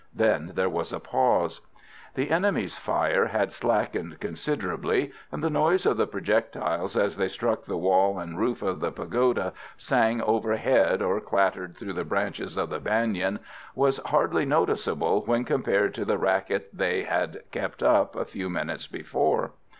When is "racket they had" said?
16.17-17.41